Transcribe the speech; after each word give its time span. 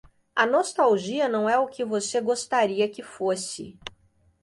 A 0.35 0.47
nostalgia 0.47 1.29
não 1.29 1.47
é 1.47 1.59
o 1.59 1.67
que 1.67 1.85
você 1.85 2.19
gostaria 2.19 2.89
que 2.89 3.03
fosse. 3.03 3.77